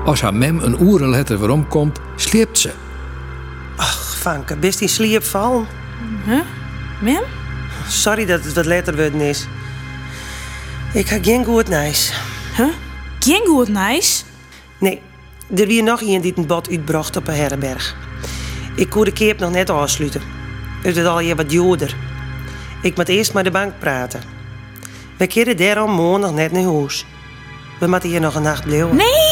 Als 0.04 0.20
haar 0.20 0.34
mem 0.34 0.58
een 0.58 0.80
oer 0.80 1.00
letter 1.00 1.38
waarom 1.38 1.68
komt, 1.68 1.98
sleept 2.16 2.58
ze. 2.58 2.72
Ach, 3.76 4.16
Vanke, 4.16 4.56
best 4.56 4.80
in 4.80 4.88
sliep 4.88 5.24
vallen. 5.24 5.66
Mem? 7.00 7.22
Sorry 7.88 8.26
dat 8.26 8.44
het 8.44 8.54
wat 8.54 8.66
later 8.66 8.96
worden 8.96 9.20
is. 9.20 9.46
Ik 10.92 11.06
ga 11.06 11.18
geen 11.22 11.44
goed 11.44 11.68
nice. 11.68 12.12
Huh? 12.56 12.66
Geen 13.18 13.46
goed 13.46 13.68
nice. 13.68 14.24
Nee, 14.78 15.00
er 15.56 15.66
wie 15.66 15.82
nog 15.82 16.00
iemand 16.00 16.22
die 16.22 16.32
een 16.36 16.46
bad 16.46 16.68
uitbracht 16.70 17.16
op 17.16 17.28
een 17.28 17.34
herberg. 17.34 17.96
Ik 18.76 18.90
kon 18.90 19.04
de 19.04 19.12
keep 19.12 19.38
nog 19.38 19.50
net 19.50 19.70
afsluiten. 19.70 20.22
Het 20.82 20.96
is 20.96 21.04
al 21.04 21.20
je 21.20 21.34
wat 21.34 21.52
joder. 21.52 21.96
Ik 22.82 22.96
moet 22.96 23.08
eerst 23.08 23.34
met 23.34 23.44
de 23.44 23.50
bank 23.50 23.72
praten. 23.78 24.20
We 25.16 25.26
keren 25.26 25.56
daarom 25.56 25.90
morgen 25.90 26.20
nog 26.20 26.34
net 26.34 26.52
naar 26.52 26.62
huis. 26.62 27.06
We 27.80 27.86
moeten 27.86 28.08
hier 28.08 28.20
nog 28.20 28.34
een 28.34 28.42
nacht 28.42 28.64
blijven. 28.64 28.96
Nee! 28.96 29.31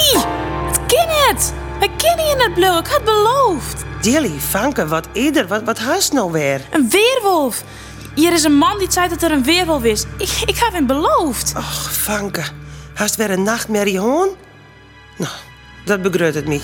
Het! 1.31 1.53
We 1.81 1.89
kennen 1.97 2.27
je 2.27 2.35
net 2.37 2.55
blul, 2.55 2.79
ik 2.79 2.87
had 2.87 3.05
beloofd. 3.05 3.85
Jelly, 4.01 4.39
Vanke, 4.39 4.87
wat 4.87 5.09
eerder, 5.13 5.47
wat, 5.47 5.63
wat 5.63 5.79
haast 5.79 6.13
nou 6.13 6.33
weer? 6.33 6.61
Een 6.71 6.91
weerwolf. 6.91 7.63
Hier 8.15 8.33
is 8.33 8.45
een 8.45 8.55
man 8.55 8.79
die 8.79 8.91
zei 8.91 9.09
dat 9.09 9.23
er 9.23 9.33
een 9.33 9.43
weerwolf 9.43 9.85
is. 9.85 10.05
Ik, 10.19 10.43
ik 10.47 10.57
heb 10.59 10.73
hem 10.73 10.87
beloofd. 10.87 11.53
Och, 11.57 11.93
Vanke, 11.93 12.43
haast 12.95 13.17
weer 13.17 13.31
een 13.31 13.43
nachtmerrie 13.43 13.99
hoorn? 13.99 14.29
Nou, 15.17 15.33
dat 15.85 16.03
begruit 16.03 16.35
het 16.35 16.49
me. 16.49 16.61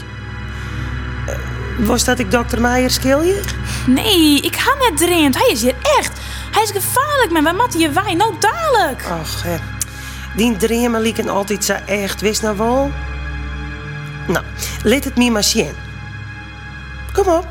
Eh, 1.27 1.35
was 1.79 2.05
dat 2.05 2.19
ik 2.19 2.31
dokter 2.31 2.61
Meijer 2.61 3.01
je? 3.03 3.43
Nee, 3.87 4.41
ik 4.41 4.57
ga 4.57 4.75
net 4.75 4.97
dreend. 4.97 5.39
Hij 5.39 5.49
is 5.53 5.63
hier 5.63 5.77
echt. 5.99 6.13
Hij 6.51 6.63
is 6.63 6.71
gevaarlijk, 6.71 7.31
man. 7.31 7.45
Wij 7.45 7.53
matten 7.53 7.81
je 7.81 7.91
wijn. 7.91 8.17
Nou, 8.17 8.35
dadelijk. 8.39 9.05
Och, 9.21 9.43
hè. 9.43 9.57
Die 10.37 10.57
dreamen 10.57 11.01
lieken 11.01 11.29
altijd 11.29 11.65
zo 11.65 11.75
echt, 11.87 12.21
wist 12.21 12.43
nou 12.43 12.57
wel? 12.57 12.91
Nou, 14.29 14.45
laat 14.83 15.05
het 15.05 15.17
me 15.17 15.31
maar 15.31 15.45
zien. 15.45 15.73
Kom 17.13 17.27
op. 17.27 17.49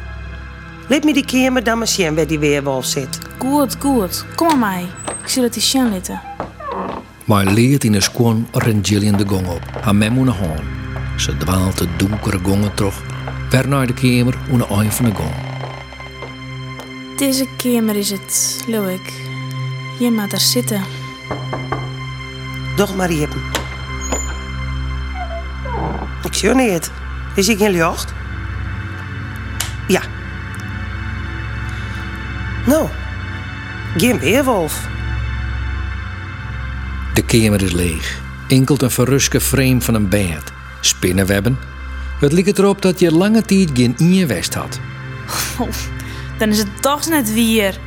Laat 0.88 1.03
me 1.03 1.13
die 1.13 1.25
kamer 1.25 1.63
dan 1.63 1.77
maar 1.77 1.88
zien 1.88 2.15
waar 2.15 2.27
die 2.27 2.39
weerwolf 2.39 2.86
zit. 2.86 3.20
Goed, 3.38 3.75
goed. 3.79 4.25
Kom 4.36 4.48
maar 4.48 4.58
mij. 4.58 4.88
Ik 5.24 5.29
zal 5.29 5.44
het 5.44 5.53
die 5.53 5.62
Sjen 5.62 5.91
litten. 5.91 6.22
Maar 7.25 7.46
leert 7.46 7.84
in 7.84 7.94
een 7.94 8.01
schoon 8.01 8.48
rent 8.51 8.88
Gillian 8.88 9.17
de 9.17 9.27
gong 9.27 9.48
op. 9.48 9.62
Haar 9.82 9.96
mem 9.96 10.13
moet 10.13 10.25
naar 10.25 10.36
haan. 10.36 10.63
Ze 11.17 11.38
dwaalt 11.38 11.77
de 11.77 11.88
donkere 11.98 12.39
gongen 12.44 12.74
terug. 12.74 13.01
Weer 13.50 13.67
naar 13.67 13.88
de 13.88 13.94
kamer 13.94 14.38
aan 14.51 14.58
de 14.58 14.67
eind 14.67 14.94
van 14.94 15.05
de 15.05 15.15
gong. 15.15 15.34
Deze 17.17 17.48
kamer 17.58 17.96
is 17.96 18.10
het, 18.10 18.63
Loïc. 18.67 19.13
Je 20.00 20.12
moet 20.12 20.32
er 20.32 20.39
zitten. 20.39 20.82
Doch 22.75 22.96
maar 22.96 23.10
hier. 23.10 23.29
Ik 26.25 26.34
zie 26.34 26.53
niet. 26.53 26.91
Is 27.36 27.48
ik 27.48 27.58
geen 27.58 27.72
licht? 27.72 28.13
Ja. 29.88 30.01
Nou, 32.65 32.88
geen 33.98 34.20
weerwolf. 34.20 34.88
De 37.13 37.22
kamer 37.22 37.63
is 37.63 37.72
leeg. 37.72 38.20
Enkel 38.48 38.75
een 38.77 38.91
verruske 38.91 39.41
frame 39.41 39.82
van 39.82 39.94
een 39.94 40.10
bed. 40.10 40.53
Spinnenwebben. 40.79 41.58
Het 42.20 42.32
lijkt 42.32 42.60
erop 42.60 42.82
dat 42.82 43.00
je 43.00 43.12
lange 43.12 43.41
tijd 43.41 43.70
geen 43.74 43.94
in 43.98 44.13
je 44.13 44.25
west 44.25 44.53
had. 44.53 44.79
Dan 46.39 46.50
is 46.50 46.58
het 46.58 46.82
toch 46.82 47.08
net 47.08 47.34
weer. 47.34 47.77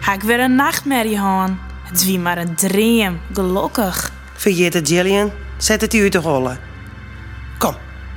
Ga 0.00 0.12
ik 0.12 0.22
weer 0.22 0.40
een 0.40 0.54
nachtmerrie 0.54 1.16
gaan. 1.16 1.60
Het 1.82 2.00
is 2.00 2.06
wie 2.06 2.18
maar 2.18 2.38
een 2.38 2.54
dream. 2.54 3.20
Gelukkig. 3.32 4.12
Vergeet 4.34 4.74
het, 4.74 4.88
Jillian. 4.88 5.30
Zet 5.56 5.80
het 5.80 5.94
u 5.94 6.10
te 6.10 6.18
rollen. 6.18 6.58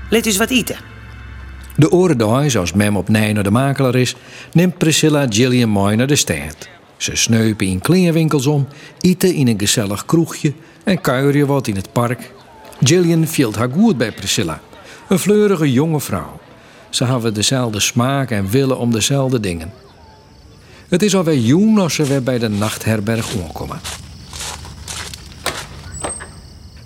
Laat 0.09 0.25
eens 0.25 0.37
wat 0.37 0.49
eten. 0.49 0.77
De 1.75 1.91
orendag, 1.91 2.55
als 2.55 2.73
mem 2.73 2.97
op 2.97 3.09
nij 3.09 3.33
naar 3.33 3.43
de 3.43 3.51
makelaar 3.51 3.95
is, 3.95 4.15
neemt 4.51 4.77
Priscilla 4.77 5.25
Gillian 5.29 5.69
mooi 5.69 5.95
naar 5.95 6.07
de 6.07 6.15
stad. 6.15 6.69
Ze 6.97 7.15
sneupen 7.15 7.67
in 7.67 7.79
kleerwinkels 7.79 8.45
om, 8.45 8.67
eten 8.99 9.33
in 9.33 9.47
een 9.47 9.59
gezellig 9.59 10.05
kroegje 10.05 10.53
en 10.83 11.01
kuieren 11.01 11.47
wat 11.47 11.67
in 11.67 11.75
het 11.75 11.91
park. 11.91 12.31
Gillian 12.83 13.27
viel 13.27 13.53
haar 13.53 13.69
goed 13.71 13.97
bij 13.97 14.11
Priscilla. 14.11 14.61
Een 15.09 15.19
fleurige 15.19 15.71
jonge 15.71 15.99
vrouw. 15.99 16.39
Ze 16.89 17.05
hebben 17.05 17.33
dezelfde 17.33 17.79
smaak 17.79 18.31
en 18.31 18.49
willen 18.49 18.77
om 18.77 18.91
dezelfde 18.91 19.39
dingen. 19.39 19.73
Het 20.87 21.03
is 21.03 21.15
alweer 21.15 21.39
jong 21.39 21.79
als 21.79 21.93
ze 21.93 22.03
weer 22.03 22.23
bij 22.23 22.39
de 22.39 22.49
nachtherberg 22.49 23.35
aankomen. 23.43 23.79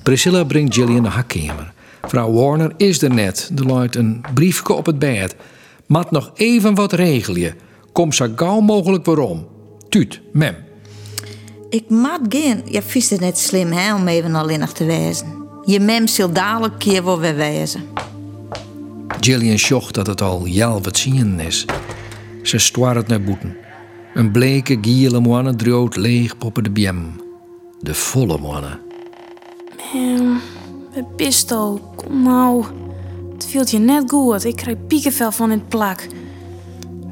Priscilla 0.03 0.43
brengt 0.43 0.73
Gillian 0.73 1.01
naar 1.01 1.11
haar 1.11 1.23
kamer. 1.23 1.73
Vrouw 2.01 2.31
Warner 2.31 2.73
is 2.77 3.01
er 3.01 3.13
net. 3.13 3.51
Er 3.55 3.65
luidt 3.65 3.95
een 3.95 4.21
briefje 4.33 4.73
op 4.73 4.85
het 4.85 4.99
bed. 4.99 5.35
Mat 5.85 6.11
nog 6.11 6.31
even 6.35 6.75
wat 6.75 6.93
regel 6.93 7.35
je. 7.35 7.53
Kom 7.91 8.11
zo 8.11 8.31
gauw 8.35 8.59
mogelijk 8.59 9.05
waarom. 9.05 9.47
Tuut, 9.89 10.21
mem. 10.31 10.55
Ik 11.69 11.89
maat 11.89 12.21
geen. 12.29 12.61
Je 12.65 12.81
vindt 12.81 13.09
het 13.09 13.19
net 13.19 13.37
slim 13.37 13.71
hè, 13.71 13.95
om 13.95 14.07
even 14.07 14.35
alleen 14.35 14.65
te 14.73 14.85
wezen. 14.85 15.27
Je 15.65 15.79
mem 15.79 16.07
zal 16.07 16.31
dadelijk 16.31 16.79
keer 16.79 17.03
wel 17.03 17.19
weer 17.19 17.35
wezen. 17.35 17.81
Gillian 19.19 19.59
zocht 19.59 19.93
dat 19.93 20.07
het 20.07 20.21
al 20.21 20.45
jal 20.45 20.81
wat 20.81 20.97
zien 20.97 21.39
is. 21.39 21.65
Ze 22.43 22.57
stwarret 22.57 23.07
naar 23.07 23.21
boeten. 23.21 23.55
Een 24.13 24.31
bleke 24.31 24.77
giele 24.81 25.19
moanne 25.19 25.55
droot 25.55 25.95
leeg 25.95 26.37
poppen 26.37 26.63
de 26.63 26.69
biem. 26.71 27.21
De 27.79 27.93
volle 27.93 28.37
moanne. 28.37 28.79
Ehm, 29.93 30.35
we 30.93 31.03
pisto. 31.15 31.79
Kom 31.95 32.23
nou. 32.23 32.65
Het 33.33 33.45
viel 33.45 33.63
je 33.67 33.77
net 33.77 34.09
goed. 34.09 34.45
Ik 34.45 34.55
krijg 34.55 34.77
piekenvel 34.87 35.31
van 35.31 35.51
in 35.51 35.57
het 35.57 35.69
plak. 35.69 36.07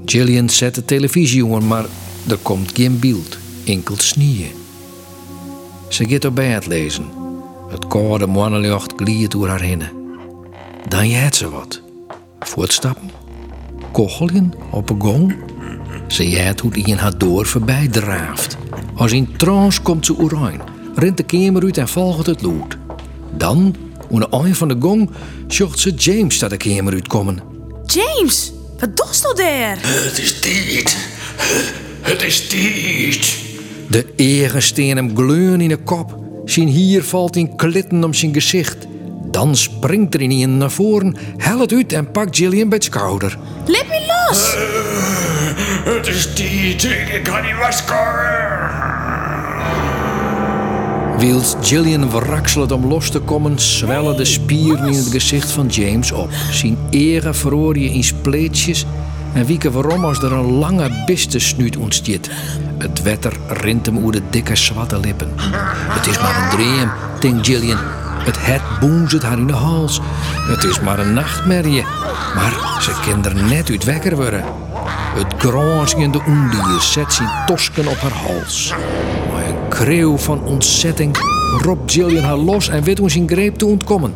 Gillian 0.05 0.49
zet 0.49 0.75
de 0.75 0.85
televisie 0.85 1.53
aan, 1.53 1.67
maar 1.67 1.85
er 2.27 2.37
komt 2.37 2.71
geen 2.73 2.99
beeld. 2.99 3.37
Enkel 3.65 3.95
snieën. 3.97 4.51
Ze 5.87 6.09
gaat 6.09 6.25
op 6.25 6.35
bed 6.35 6.67
lezen. 6.67 7.05
Het 7.69 7.87
koude 7.87 8.27
mannenlicht 8.27 8.93
gliert 8.95 9.31
door 9.31 9.47
haar 9.47 9.61
heen. 9.61 9.83
Dan 10.87 11.09
jeet 11.09 11.35
ze 11.35 11.49
wat. 11.49 11.81
Voetstappen. 12.39 13.09
Kocheljen 13.91 14.53
op 14.71 14.89
een 14.89 15.01
gong. 15.01 15.35
Ze 16.07 16.29
jeet 16.29 16.59
hoe 16.59 16.71
die 16.71 16.85
in 16.85 16.97
haar 16.97 17.17
door 17.17 17.45
voorbij 17.45 17.87
draaft. 17.87 18.57
Als 18.95 19.11
in 19.11 19.37
trance 19.37 19.81
komt 19.81 20.05
ze 20.05 20.21
oerijn. 20.21 20.61
Rent 20.95 21.17
de 21.17 21.23
kamer 21.23 21.63
uit 21.63 21.77
en 21.77 21.87
volgt 21.87 22.25
het 22.25 22.41
lood. 22.41 22.77
Dan, 23.37 23.75
aan 24.11 24.19
de 24.19 24.27
eind 24.29 24.57
van 24.57 24.67
de 24.67 24.75
gong, 24.79 25.09
zocht 25.47 25.79
ze 25.79 25.91
James 25.91 26.39
dat 26.39 26.49
de 26.49 26.57
kamer 26.57 26.93
uitkomen. 26.93 27.39
James, 27.85 28.51
wat 28.79 28.97
doet 28.97 29.19
nou 29.23 29.35
daar? 29.35 29.77
Het 29.81 30.19
is 30.19 30.39
tijd. 30.39 30.97
Het 32.01 32.21
is 32.23 32.47
tijd. 32.47 33.37
De 33.87 34.05
egen 34.15 34.61
steen 34.61 34.95
hem 34.95 35.15
gleuren 35.15 35.61
in 35.61 35.69
de 35.69 35.77
kop. 35.77 36.17
Zijn 36.45 36.67
hier 36.67 37.03
valt 37.03 37.35
in 37.35 37.55
klitten 37.55 38.03
om 38.03 38.13
zijn 38.13 38.33
gezicht. 38.33 38.87
Dan 39.31 39.55
springt 39.55 40.13
er 40.13 40.21
in 40.21 40.31
een 40.31 40.57
naar 40.57 40.71
voren, 40.71 41.15
hel 41.37 41.59
het 41.59 41.73
uit 41.73 41.93
en 41.93 42.11
pakt 42.11 42.37
Gillian 42.37 42.69
bij 42.69 42.77
het 42.77 42.87
schouder. 42.87 43.37
Laat 43.65 43.87
me 43.87 44.05
los! 44.29 44.55
Het 45.95 46.07
is 46.07 46.33
tijd. 46.33 46.83
Ik 47.13 47.23
kan 47.23 47.41
niet 47.41 47.57
waskoren. 47.57 48.98
Wils 51.19 51.55
Gillian 51.61 52.09
verrakselt 52.09 52.71
om 52.71 52.85
los 52.85 53.09
te 53.09 53.19
komen, 53.19 53.59
zwellen 53.59 54.17
de 54.17 54.25
spieren 54.25 54.87
in 54.87 54.97
het 54.97 55.07
gezicht 55.07 55.51
van 55.51 55.67
James 55.67 56.11
op. 56.11 56.29
Zijn 56.51 56.77
eren 56.89 57.35
verroor 57.35 57.77
je 57.77 57.91
in 57.91 58.03
spleetjes 58.03 58.85
en 59.33 59.45
wieken 59.45 59.71
waarom 59.71 60.05
als 60.05 60.21
er 60.21 60.31
een 60.31 60.51
lange 60.51 61.03
bistensnuit 61.05 61.77
ontstiet. 61.77 62.29
Het 62.77 63.01
wetter 63.01 63.33
rint 63.47 63.85
hem 63.85 63.97
oer 63.97 64.11
de 64.11 64.21
dikke 64.29 64.55
zwarte 64.55 64.99
lippen. 64.99 65.29
Het 65.37 66.07
is 66.07 66.19
maar 66.19 66.43
een 66.43 66.49
dream, 66.49 66.91
denkt 67.19 67.47
Gillian. 67.47 67.79
Het 68.19 68.45
het 68.45 68.79
boenzet 68.79 69.23
haar 69.23 69.37
in 69.37 69.47
de 69.47 69.53
hals. 69.53 69.99
Het 70.47 70.63
is 70.63 70.79
maar 70.79 70.99
een 70.99 71.13
nachtmerrie. 71.13 71.83
Maar 72.35 72.77
ze 72.81 72.91
kan 73.05 73.25
er 73.25 73.43
net 73.43 73.69
uit 73.69 73.83
wekker 73.83 74.15
worden. 74.15 74.43
Het 75.15 75.33
gronzende 75.37 76.21
ondier 76.25 76.81
zet 76.81 77.13
zijn 77.13 77.29
tosken 77.45 77.87
op 77.87 77.97
haar 77.97 78.11
hals. 78.11 78.73
Kreeuw 79.79 80.17
van 80.17 80.43
ontzetting 80.43 81.17
roept 81.61 81.91
Gillian 81.91 82.23
haar 82.23 82.37
los 82.37 82.69
en 82.69 82.83
weet 82.83 82.97
hoe 82.97 83.11
zijn 83.11 83.29
greep 83.29 83.55
te 83.55 83.65
ontkomen. 83.65 84.13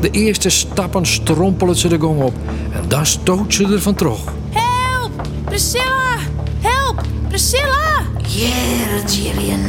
De 0.00 0.10
eerste 0.10 0.48
stappen 0.48 1.06
strompelen 1.06 1.76
ze 1.76 1.88
de 1.88 1.98
gong 1.98 2.22
op 2.22 2.34
en 2.72 2.88
dan 2.88 3.06
stoot 3.06 3.54
ze 3.54 3.64
er 3.64 3.80
van 3.80 3.94
terug. 3.94 4.18
Help! 4.50 5.28
Priscilla! 5.44 6.16
Help! 6.60 7.02
Priscilla! 7.28 8.02
Hier, 8.26 9.02
Gillian. 9.06 9.60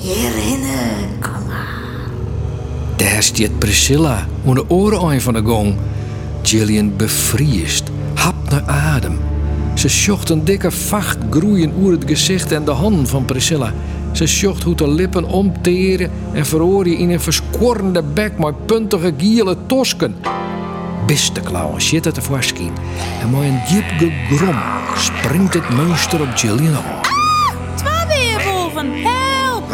Hierheen, 0.00 0.64
kom 1.20 1.46
maar. 1.46 2.10
Daar 2.96 3.22
stiet 3.22 3.58
Priscilla 3.58 4.26
om 4.44 4.54
de 4.54 4.70
oren 4.70 5.00
aan 5.00 5.20
van 5.20 5.34
de 5.34 5.42
gong. 5.42 5.74
Gillian 6.42 6.96
bevriest, 6.96 7.90
hapt 8.14 8.50
naar 8.50 8.64
adem. 8.66 9.18
Ze 9.74 9.88
zocht 9.88 10.30
een 10.30 10.44
dikke 10.44 10.70
vacht 10.70 11.18
groeien 11.30 11.72
oer 11.78 11.92
het 11.92 12.04
gezicht 12.06 12.52
en 12.52 12.64
de 12.64 12.70
handen 12.70 13.06
van 13.06 13.24
Priscilla. 13.24 13.72
Ze 14.12 14.26
zocht 14.26 14.62
hoe 14.62 14.74
de 14.74 14.88
lippen 14.88 15.24
omteren 15.24 16.10
en 16.32 16.46
verhoor 16.46 16.88
je 16.88 16.96
in 16.96 17.10
een 17.10 17.20
verskorrende 17.20 18.02
bek 18.02 18.38
met 18.38 18.66
puntige 18.66 19.14
giele 19.16 19.56
tosken. 19.66 20.16
Biste 21.06 21.40
klauwen 21.40 21.82
zit 21.82 22.04
het 22.04 22.16
ervoor 22.16 22.40
en 23.20 23.30
met 23.30 23.40
een 23.40 23.60
diep 23.68 24.12
gegrom 24.28 24.56
springt 24.96 25.54
het 25.54 25.68
monster 25.68 26.20
op 26.20 26.28
Gillian 26.34 26.74
aan. 26.74 27.00
Twee 27.74 28.06
weerwolven! 28.06 28.92
Help! 28.92 29.64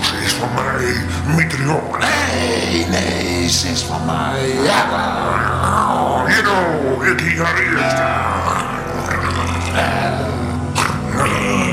Ze 0.00 0.14
is 0.24 0.32
van 0.32 0.48
mij, 0.54 0.94
Mitrion. 1.36 1.80
Nee, 2.00 2.86
nee, 2.86 3.48
ze 3.48 3.68
is 3.68 3.82
van 3.82 4.06
mij. 4.06 4.48
Ja. 4.64 5.22
Hier, 6.26 7.12
ik 7.12 7.20
hier 7.20 7.46
eerst. 7.72 8.02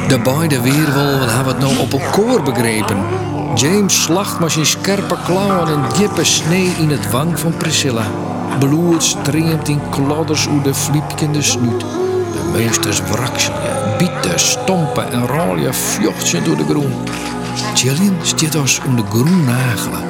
De 0.10 0.20
beide 0.20 0.62
weerwolven 0.62 1.36
hebben 1.36 1.54
het 1.54 1.64
nou 1.64 1.78
op 1.78 1.94
elkaar 1.94 2.44
begrepen. 2.44 2.98
James 3.56 4.04
slacht 4.04 4.40
met 4.40 4.52
zijn 4.52 4.66
scherpe 4.66 5.16
klauwen 5.26 5.68
een 5.68 5.84
diepe 5.98 6.24
snee 6.24 6.74
in 6.80 6.90
het 6.90 7.12
wang 7.12 7.40
van 7.40 7.58
Priscilla. 7.58 8.06
Bloed 8.60 9.04
streamt 9.04 9.68
in 9.68 9.82
klodders 9.90 10.48
oer 10.48 10.64
de 10.64 10.74
fliepkende 10.74 11.42
snuit. 11.42 11.80
De 11.80 12.50
meesters 12.54 13.02
wrakselje, 13.02 13.96
bieten, 13.98 14.40
stompen 14.40 15.12
en 15.12 15.28
rollen 15.28 15.74
vjochtje 15.74 16.42
door 16.42 16.58
de 16.58 16.66
groen. 16.66 16.94
Gillian 17.74 18.18
stiet 18.22 18.58
ons 18.58 18.82
om 18.86 18.96
de 18.96 19.04
groen 19.10 19.44
nagelen. 19.44 20.04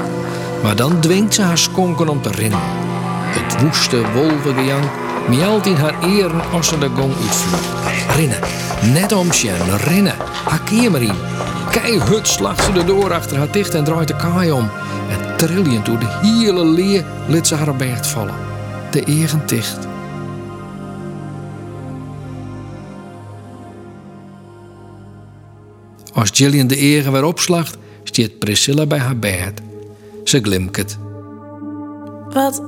Maar 0.64 0.76
dan 0.76 1.00
dwingt 1.00 1.34
ze 1.34 1.42
haar 1.42 1.58
skonken 1.58 2.10
om 2.10 2.22
te 2.22 2.32
rennen. 2.32 2.60
Het 3.24 3.62
woeste 3.62 4.02
wolvengejank 4.14 4.99
mialt 5.30 5.66
in 5.66 5.76
haar 5.76 6.04
eren 6.04 6.42
als 6.52 6.68
ze 6.68 6.78
de 6.78 6.90
gong 6.90 7.14
uitvlucht. 7.16 8.16
Rennen, 8.16 8.40
net 8.94 9.12
om 9.12 9.32
Sjen, 9.34 9.78
rennen, 9.78 10.16
haar 10.46 10.62
in. 11.02 11.16
Keihut 11.72 12.28
slacht 12.28 12.64
ze 12.64 12.72
de 12.72 12.86
door 12.86 13.14
achter 13.14 13.38
haar 13.38 13.52
dicht 13.52 13.74
en 13.74 13.84
draait 13.84 14.08
de 14.08 14.16
kaai 14.16 14.52
om. 14.52 14.70
En 15.10 15.38
trillend 15.38 15.86
door 15.86 16.00
de 16.00 16.20
hele 16.22 16.66
leer 16.66 17.06
liet 17.28 17.48
ze 17.48 17.56
haar 17.56 17.76
bed 17.76 18.08
vallen. 18.08 18.36
De 18.92 19.04
egen 19.04 19.42
dicht. 19.46 19.88
Als 26.14 26.30
Gillian 26.34 26.68
de 26.68 26.76
egen 26.76 27.12
weer 27.12 27.24
opslacht, 27.24 27.78
stiet 28.04 28.40
Priscilla 28.40 28.86
bij 28.86 29.00
haar 29.00 29.18
bed. 29.18 29.62
Ze 30.24 30.40
glimket. 30.42 30.98
Wat? 32.30 32.64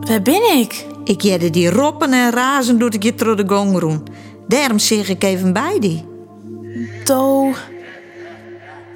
Waar 0.00 0.22
ben 0.22 0.58
ik? 0.58 0.86
Ik 1.10 1.20
jette 1.20 1.50
die 1.50 1.70
roppen 1.70 2.12
en 2.12 2.30
razen 2.30 2.78
doet 2.78 2.94
ik 2.94 3.02
je 3.02 3.14
door 3.14 3.36
de 3.36 3.44
gong 3.46 3.78
roen. 3.78 4.02
Daarom 4.48 4.78
zeg 4.78 5.08
ik 5.08 5.24
even 5.24 5.52
bij 5.52 5.76
die. 5.80 6.04
Do. 7.04 7.52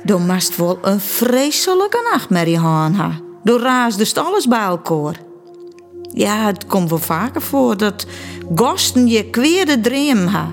Dan 0.02 0.26
mast 0.26 0.56
wel 0.56 0.78
een 0.82 1.00
vreselijke 1.00 2.08
nachtmerrie 2.12 2.58
gaan 2.58 2.94
ha. 2.94 3.20
Door 3.42 3.60
raast 3.60 3.98
dus 3.98 4.14
alles 4.14 4.46
bij 4.46 4.62
elkaar. 4.62 5.20
Ja, 6.12 6.46
het 6.46 6.66
komt 6.66 6.90
wel 6.90 6.98
vaker 6.98 7.42
voor 7.42 7.76
dat 7.76 8.06
gasten 8.54 9.06
je 9.06 9.30
kweerde 9.30 9.80
dream 9.80 10.26
ha. 10.26 10.48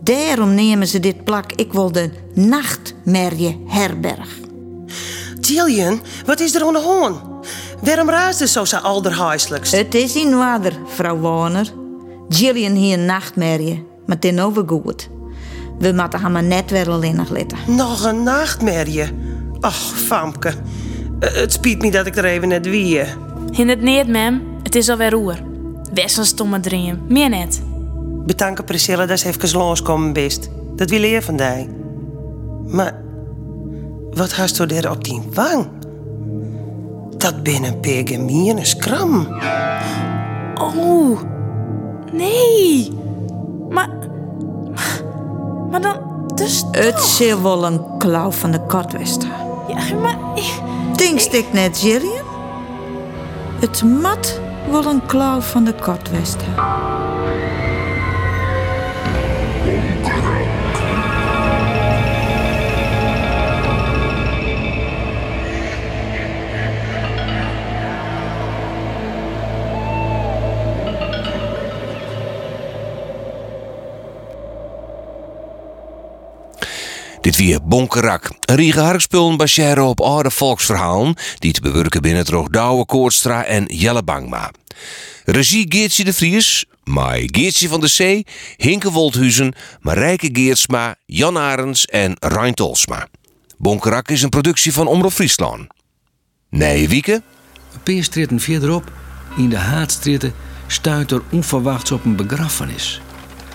Daarom 0.00 0.54
nemen 0.54 0.86
ze 0.86 1.00
dit 1.00 1.24
plak 1.24 1.52
ik 1.52 1.72
wil 1.72 1.92
de 1.92 2.10
nachtmerrie 2.34 3.64
herberg. 3.66 4.38
Gillian, 5.40 6.00
wat 6.26 6.40
is 6.40 6.54
er 6.54 6.64
aan 6.64 6.72
de 6.72 6.80
hand? 6.80 7.33
Waarom 7.84 8.08
raast 8.10 8.40
het 8.40 8.48
zo 8.48 8.64
zo 8.64 8.76
alderhuiselijks? 8.76 9.70
Het 9.70 9.94
is 9.94 10.16
in 10.16 10.36
water, 10.36 10.72
vrouw 10.86 11.18
Warner. 11.18 11.72
Gillian 12.28 12.72
hier 12.74 12.98
een 12.98 13.04
nachtmerrie, 13.04 13.86
maar 14.06 14.18
ten 14.18 14.38
overgoed. 14.38 15.08
We 15.78 15.92
moeten 15.92 16.20
haar 16.20 16.30
maar 16.30 16.42
net 16.42 16.70
weer 16.70 16.90
alleen 16.90 17.16
nog 17.16 17.28
letten. 17.30 17.58
Nog 17.66 18.04
een 18.04 18.22
nachtmerrie. 18.22 19.04
Ach, 19.60 19.74
Famke. 19.96 20.52
Eh, 21.20 21.32
Het 21.34 21.52
spiet 21.52 21.82
me 21.82 21.90
dat 21.90 22.06
ik 22.06 22.16
er 22.16 22.24
even 22.24 22.48
net 22.48 22.66
wie. 22.66 23.00
In 23.50 23.68
het 23.68 23.80
niet, 23.80 24.08
mem. 24.08 24.42
Het 24.62 24.74
is 24.74 24.88
alweer 24.88 25.10
roer. 25.10 25.36
Best 25.92 26.18
een 26.18 26.24
stomme 26.24 26.60
dream. 26.60 26.98
Meer 27.08 27.28
net. 27.28 27.62
Bedanken 28.26 28.64
Priscilla 28.64 29.06
dat 29.06 29.18
ze 29.18 29.28
even 29.28 29.58
langskomen 29.58 30.12
best. 30.12 30.48
Dat 30.76 30.90
wil 30.90 31.00
leer 31.00 31.22
van 31.22 31.36
die. 31.36 31.68
Maar 32.66 33.02
wat 34.10 34.32
hast 34.32 34.60
u 34.60 34.66
daar 34.66 34.90
op 34.90 35.04
die 35.04 35.22
wang? 35.34 35.68
Dat 37.24 37.42
ben 37.42 37.64
een 37.64 37.80
pergamene 37.80 38.64
skram. 38.64 39.26
Oh. 40.60 41.18
Nee. 42.12 42.92
Maar... 43.70 43.88
Maar 45.70 45.80
dan... 45.80 45.96
Dus 46.34 46.64
Het 46.70 47.00
zal 47.00 47.42
wel 47.42 47.64
een 47.66 47.80
klauw 47.98 48.30
van 48.30 48.50
de 48.50 48.66
kat 48.66 48.92
wezen. 48.92 49.20
Ja, 49.68 49.94
maar... 50.02 50.16
ik- 50.34 50.60
Denkst 50.96 51.32
ik 51.32 51.52
net, 51.52 51.78
Gillian? 51.78 52.24
Het 53.60 53.82
mat 53.82 54.40
wel 54.70 54.84
een 54.86 55.06
klauw 55.06 55.40
van 55.40 55.64
de 55.64 55.74
kat 55.74 56.10
Dit 77.24 77.36
weer 77.36 77.58
Bonkerak. 77.62 78.30
Een 78.40 78.56
riege 78.56 78.80
harkspullen 78.80 79.36
baseren 79.36 79.84
op 79.84 80.00
oude 80.00 80.30
volksverhalen... 80.30 81.14
die 81.38 81.52
te 81.52 81.60
bewerken 81.60 82.02
binnen 82.02 82.24
het 82.26 82.52
Douwe 82.52 82.86
Koortstra 82.86 83.44
en 83.44 83.64
Jelle 83.64 84.02
Bangma. 84.02 84.50
Regie 85.24 85.66
Geertje 85.68 86.04
de 86.04 86.12
Vries, 86.12 86.64
Mai 86.82 87.28
Geertje 87.32 87.68
van 87.68 87.80
de 87.80 87.86
Zee... 87.86 88.26
Hinke 88.56 88.90
Woldhuizen, 88.90 89.54
Marijke 89.80 90.28
Geertsma, 90.32 90.94
Jan 91.06 91.38
Arends 91.38 91.84
en 91.84 92.16
Rijn 92.18 92.54
Tolsma. 92.54 93.08
Bonkerak 93.58 94.08
is 94.08 94.22
een 94.22 94.28
productie 94.28 94.72
van 94.72 94.86
Omroep 94.86 95.12
Friesland. 95.12 95.66
Nee, 96.50 96.88
Wieke? 96.88 97.22
Een 97.72 97.94
paar 97.94 98.02
stritten 98.02 98.40
verderop, 98.40 98.92
in 99.36 99.48
de 99.48 99.58
haatstritten, 99.58 100.34
stuit 100.66 101.10
er 101.10 101.22
onverwachts 101.30 101.92
op 101.92 102.04
een 102.04 102.16
begrafenis. 102.16 103.00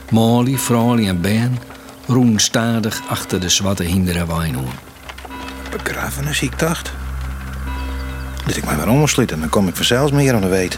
Molly, 0.09 0.57
Fraulie 0.57 1.07
en 1.07 1.21
Ben 1.21 1.77
roen 2.09 2.39
stadig 2.39 3.01
achter 3.07 3.39
de 3.39 3.49
zwarte 3.49 3.83
hinderen 3.83 4.27
wijnhoorn. 4.27 4.79
Begrafenis, 5.71 6.41
ik 6.41 6.59
dacht. 6.59 6.91
Liet 8.45 8.57
ik 8.57 8.65
mij 8.65 8.75
maar 8.75 8.87
omslitten, 8.87 9.39
dan 9.39 9.49
kom 9.49 9.67
ik 9.67 9.75
vanzelfs 9.75 10.11
meer 10.11 10.33
aan 10.33 10.41
de 10.41 10.47
weet. 10.47 10.77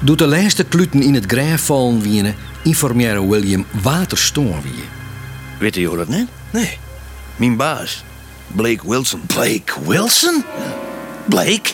Doet 0.00 0.18
de 0.18 0.26
laatste 0.26 0.64
kluten 0.64 1.02
in 1.02 1.14
het 1.14 1.24
graf 1.26 1.60
vallen 1.60 2.00
wienen, 2.00 2.34
informeerde 2.62 3.26
William 3.26 3.66
waterstoor 3.82 4.62
wie. 4.62 4.84
Weet 5.58 5.74
je 5.74 5.96
dat 5.96 6.08
net? 6.08 6.28
Nee. 6.50 6.78
Mijn 7.36 7.56
baas, 7.56 8.04
Blake 8.46 8.88
Wilson. 8.88 9.20
Blake 9.26 9.72
Wilson? 9.86 10.44
Blake? 11.28 11.70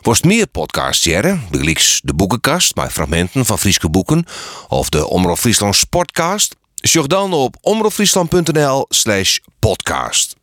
Worst 0.00 0.24
meer 0.24 0.46
podcasts 0.46 1.04
jaren, 1.04 1.42
begelijks 1.50 2.00
de 2.04 2.14
boekenkast 2.14 2.74
met 2.74 2.92
fragmenten 2.92 3.46
van 3.46 3.58
Frieske 3.58 3.90
boeken 3.90 4.24
of 4.68 4.88
de 4.88 5.06
Omroep 5.06 5.38
Friesland 5.38 5.76
Sportcast. 5.76 6.56
Zorg 6.82 7.06
dan 7.06 7.32
op 7.32 7.56
omroepfriesland.nl 7.60 8.86
slash 8.88 9.38
podcast. 9.58 10.36